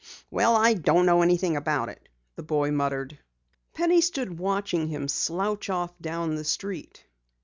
[0.31, 3.19] "Well, I don't know anything about it," the boy muttered.
[3.75, 7.05] Penny stood watching him slouch off down the street.